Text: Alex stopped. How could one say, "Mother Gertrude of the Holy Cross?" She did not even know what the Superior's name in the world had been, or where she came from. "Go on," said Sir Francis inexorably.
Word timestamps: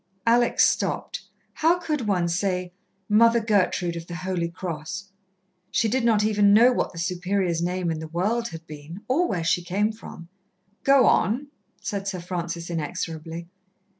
Alex 0.25 0.67
stopped. 0.67 1.21
How 1.53 1.77
could 1.77 2.07
one 2.07 2.27
say, 2.27 2.73
"Mother 3.07 3.39
Gertrude 3.39 3.95
of 3.95 4.07
the 4.07 4.15
Holy 4.15 4.49
Cross?" 4.49 5.11
She 5.69 5.87
did 5.87 6.03
not 6.03 6.23
even 6.23 6.55
know 6.55 6.71
what 6.73 6.91
the 6.91 6.97
Superior's 6.97 7.61
name 7.61 7.91
in 7.91 7.99
the 7.99 8.07
world 8.07 8.47
had 8.47 8.65
been, 8.65 9.01
or 9.07 9.27
where 9.27 9.43
she 9.43 9.61
came 9.63 9.91
from. 9.91 10.27
"Go 10.83 11.05
on," 11.05 11.49
said 11.79 12.07
Sir 12.07 12.19
Francis 12.19 12.71
inexorably. 12.71 13.47